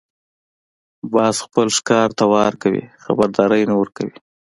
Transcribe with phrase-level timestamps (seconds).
[1.13, 4.15] باز خپل ښکار ته وار کوي، خبرداری نه ورکوي